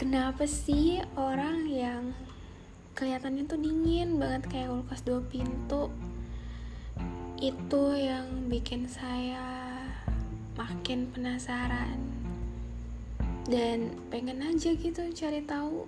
[0.00, 2.16] kenapa sih orang yang
[2.96, 5.92] kelihatannya tuh dingin banget kayak kulkas dua pintu?
[7.36, 9.76] Itu yang bikin saya
[10.56, 12.00] makin penasaran.
[13.44, 15.84] Dan pengen aja gitu cari tahu.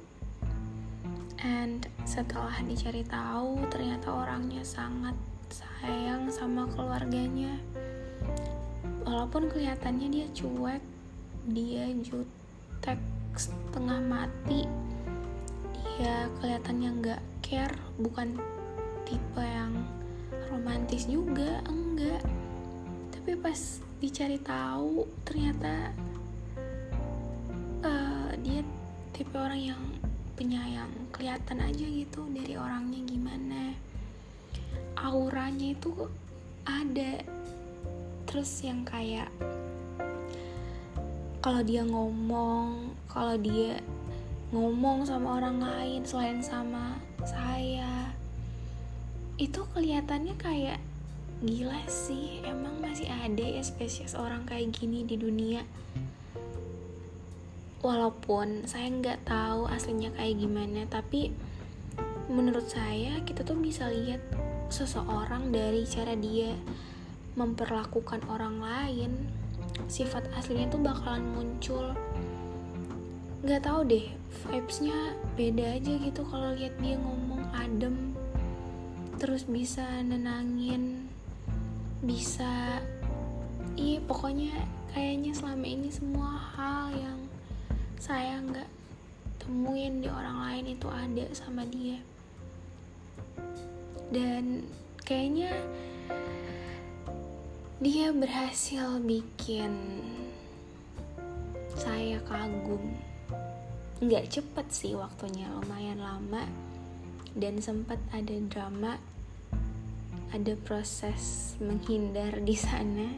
[1.40, 5.16] And setelah dicari tahu ternyata orangnya sangat
[5.48, 7.56] sayang sama keluarganya.
[9.08, 10.84] Walaupun kelihatannya dia cuek
[11.48, 13.00] dia jutek
[13.36, 14.68] setengah mati
[16.02, 18.34] dia kelihatannya nggak care bukan
[19.06, 19.76] tipe yang
[20.50, 22.24] romantis juga enggak.
[23.12, 25.94] Tapi pas dicari tahu ternyata
[27.86, 28.66] uh, dia
[29.14, 29.82] tipe orang yang
[30.34, 33.76] penyayang kelihatan aja gitu dari orangnya gimana.
[34.98, 36.08] Auranya itu
[36.66, 37.20] ada.
[38.26, 39.28] Terus yang kayak
[41.44, 43.76] kalau dia ngomong kalau dia
[44.52, 48.12] ngomong sama orang lain selain sama saya
[49.36, 50.80] itu kelihatannya kayak
[51.42, 52.40] gila sih.
[52.46, 55.66] Emang masih ada ya spesies orang kayak gini di dunia.
[57.82, 61.34] Walaupun saya nggak tahu aslinya kayak gimana tapi
[62.30, 64.22] menurut saya kita tuh bisa lihat
[64.70, 66.54] seseorang dari cara dia
[67.34, 69.12] memperlakukan orang lain
[69.90, 71.90] sifat aslinya tuh bakalan muncul
[73.42, 74.06] nggak tahu deh
[74.46, 78.14] vibesnya beda aja gitu kalau lihat dia ngomong adem
[79.18, 81.10] terus bisa nenangin
[82.02, 82.82] bisa
[83.78, 84.54] iya pokoknya
[84.94, 87.20] kayaknya selama ini semua hal yang
[88.02, 88.70] saya nggak
[89.42, 91.98] temuin di orang lain itu ada sama dia.
[94.14, 94.70] Dan
[95.02, 95.50] kayaknya
[97.82, 99.74] dia berhasil bikin
[101.74, 102.94] saya kagum
[104.02, 106.44] nggak cepet sih waktunya lumayan lama.
[107.32, 109.00] Dan sempat ada drama
[110.32, 113.08] ada proses menghindar di sana.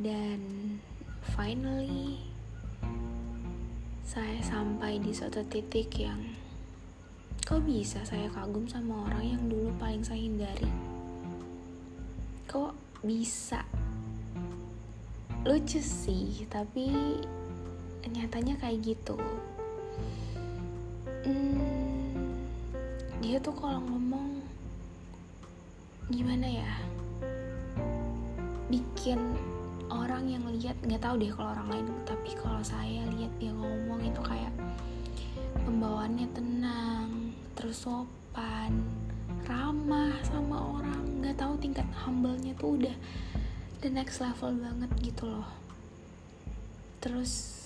[0.00, 0.40] Dan
[1.36, 2.34] finally
[4.04, 6.20] saya sampai di suatu titik yang
[7.44, 10.68] kok bisa saya kagum sama orang yang dulu paling saya hindari?
[12.48, 12.72] Kok
[13.04, 13.60] bisa?
[15.44, 17.20] Lucu sih tapi
[18.10, 19.16] nyatanya kayak gitu.
[21.24, 22.36] Hmm,
[23.24, 24.44] dia tuh kalau ngomong
[26.12, 26.72] gimana ya?
[28.68, 29.20] Bikin
[29.88, 34.00] orang yang lihat nggak tahu deh kalau orang lain tapi kalau saya lihat dia ngomong
[34.04, 34.52] itu kayak
[35.64, 37.08] pembawaannya tenang
[37.56, 38.84] terus sopan
[39.44, 42.96] ramah sama orang nggak tahu tingkat humble-nya tuh udah
[43.84, 45.48] the next level banget gitu loh.
[47.04, 47.63] Terus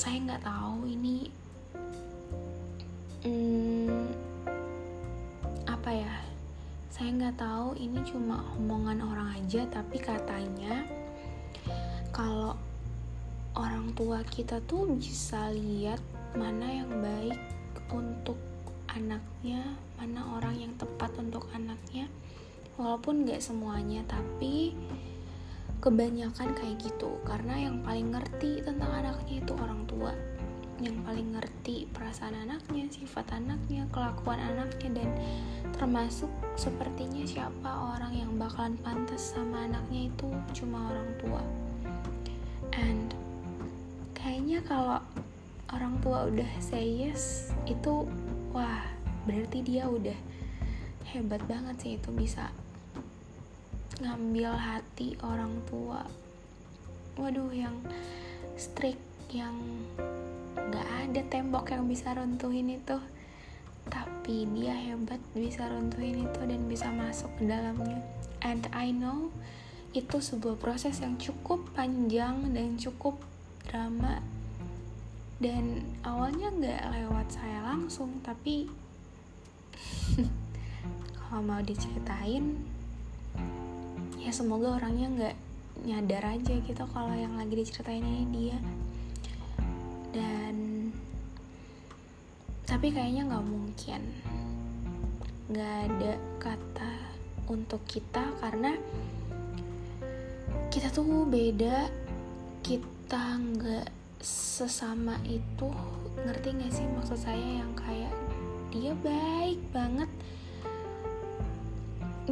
[0.00, 1.28] saya nggak tahu ini
[3.20, 4.08] hmm,
[5.68, 6.14] apa ya?
[6.88, 10.88] Saya nggak tahu ini cuma omongan orang aja tapi katanya
[12.16, 12.56] kalau
[13.52, 16.00] orang tua kita tuh bisa lihat
[16.32, 17.36] mana yang baik
[17.92, 18.40] untuk
[18.88, 19.60] anaknya
[20.00, 22.08] mana orang yang tepat untuk anaknya.
[22.80, 24.72] Walaupun nggak semuanya tapi
[25.80, 30.12] kebanyakan kayak gitu karena yang paling ngerti tentang anaknya itu orang tua
[30.80, 35.08] yang paling ngerti perasaan anaknya, sifat anaknya, kelakuan anaknya dan
[35.76, 41.42] termasuk sepertinya siapa orang yang bakalan pantas sama anaknya itu cuma orang tua.
[42.72, 43.12] And
[44.16, 45.04] kayaknya kalau
[45.68, 48.08] orang tua udah say yes itu
[48.56, 48.80] wah
[49.28, 50.16] berarti dia udah
[51.12, 52.48] hebat banget sih itu bisa
[54.00, 56.02] ngambil hati orang tua.
[57.20, 57.76] Waduh yang
[58.56, 59.54] strict yang
[60.56, 62.98] gak ada tembok yang bisa runtuhin itu.
[63.86, 68.00] Tapi dia hebat bisa runtuhin itu dan bisa masuk ke dalamnya.
[68.40, 69.28] And I know
[69.92, 73.20] itu sebuah proses yang cukup panjang dan cukup
[73.68, 74.24] drama.
[75.40, 78.68] Dan awalnya nggak lewat saya langsung tapi
[81.16, 82.60] kalau mau diceritain
[84.30, 85.36] ya semoga orangnya nggak
[85.90, 88.58] nyadar aja gitu kalau yang lagi diceritain ini dia.
[90.14, 90.86] Dan
[92.62, 94.02] tapi kayaknya nggak mungkin.
[95.50, 96.92] Nggak ada kata
[97.50, 98.78] untuk kita karena
[100.70, 101.90] kita tuh beda.
[102.62, 103.90] Kita nggak
[104.22, 105.74] sesama itu.
[106.22, 108.14] Ngerti gak sih maksud saya yang kayak
[108.70, 110.06] dia baik banget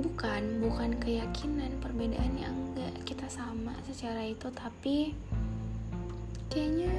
[0.00, 5.12] bukan bukan keyakinan perbedaan yang enggak kita sama secara itu tapi
[6.50, 6.94] kayaknya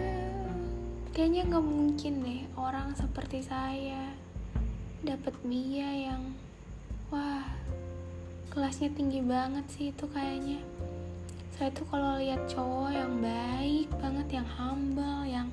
[1.15, 4.13] kayaknya nggak mungkin deh orang seperti saya
[4.99, 6.35] dapat Mia yang
[7.07, 7.47] wah
[8.49, 10.59] kelasnya tinggi banget sih itu kayaknya.
[11.55, 15.47] Saya tuh kalau lihat cowok yang baik banget yang humble yang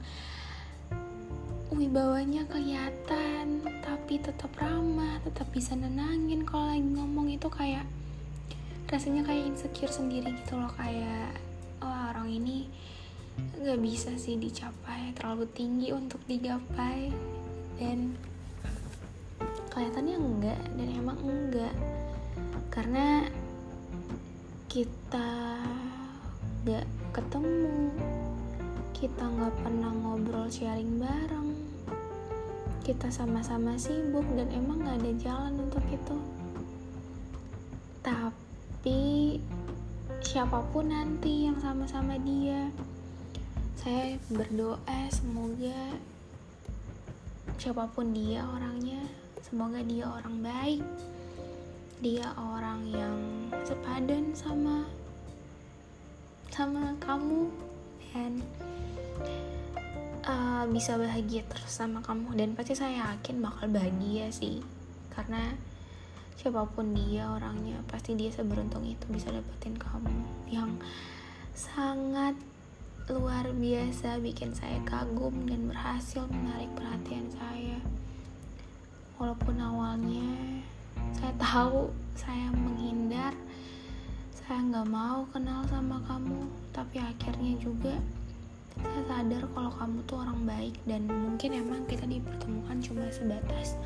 [1.76, 6.48] wibawanya kelihatan tapi tetap ramah tetap bisa nenangin.
[6.48, 7.84] Kalau lagi ngomong itu kayak
[8.88, 11.36] rasanya kayak insecure sendiri gitu loh kayak
[11.84, 12.64] oh orang ini
[13.36, 17.12] nggak bisa sih dicapai terlalu tinggi untuk digapai.
[17.76, 18.16] Dan
[19.68, 21.74] kelihatannya enggak dan emang enggak.
[22.72, 23.28] Karena
[24.72, 25.28] kita
[26.64, 27.92] nggak ketemu
[28.96, 31.45] kita nggak pernah ngobrol sharing bareng
[32.86, 36.16] kita sama-sama sibuk dan emang nggak ada jalan untuk itu.
[38.06, 39.42] Tapi
[40.22, 42.70] siapa pun nanti yang sama-sama dia
[43.74, 45.94] saya berdoa semoga
[47.58, 49.02] siapa pun dia orangnya
[49.42, 50.82] semoga dia orang baik
[52.02, 53.16] dia orang yang
[53.62, 54.86] sepadan sama
[56.50, 57.46] sama kamu
[58.10, 58.42] dan
[60.26, 62.34] uh, bisa bahagia terus sama kamu.
[62.34, 64.60] Dan pasti saya yakin bakal bahagia sih.
[65.08, 65.54] Karena
[66.36, 70.12] siapa pun dia orangnya pasti dia seberuntung itu bisa dapetin kamu.
[70.50, 70.70] Yang
[71.56, 72.36] sangat
[73.06, 77.78] luar biasa bikin saya kagum dan berhasil menarik perhatian saya.
[79.16, 80.60] Walaupun awalnya
[81.16, 83.32] saya tahu saya menghindar
[84.34, 86.50] saya nggak mau kenal sama kamu.
[86.74, 87.96] Tapi akhirnya juga
[88.80, 93.76] saya sadar kalau kamu tuh orang baik dan mungkin emang kita dipertemukan cuma sebatas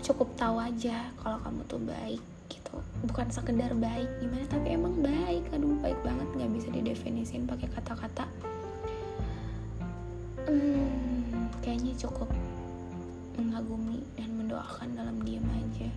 [0.00, 2.76] cukup tahu aja kalau kamu tuh baik gitu.
[3.06, 5.44] Bukan sekedar baik gimana tapi emang baik.
[5.54, 8.24] Aduh baik banget nggak bisa didefinisin pakai kata-kata.
[10.48, 12.32] Hmm, kayaknya cukup
[13.38, 15.88] mengagumi dan mendoakan dalam diam aja.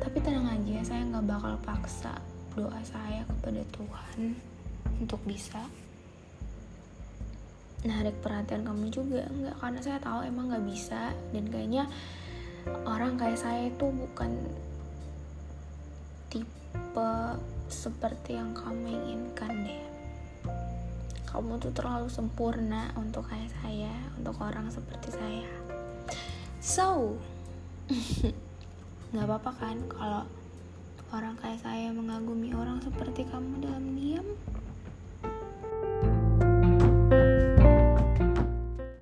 [0.00, 2.16] Tapi tenang aja saya nggak bakal paksa
[2.56, 4.34] doa saya kepada Tuhan
[4.98, 5.62] untuk bisa
[7.84, 9.24] narik perhatian kamu juga.
[9.28, 11.12] Nggak karena saya tahu emang nggak bisa.
[11.32, 11.84] Dan kayaknya
[12.84, 14.30] orang kayak saya itu bukan
[16.28, 17.12] tipe
[17.70, 19.84] seperti yang kamu inginkan deh.
[21.30, 25.50] Kamu tuh terlalu sempurna untuk kayak saya untuk orang seperti saya.
[26.58, 27.16] So,
[29.14, 30.22] nggak apa-apa kan kalau
[31.10, 34.26] orang kayak saya mengagumi orang seperti kamu dalam diam?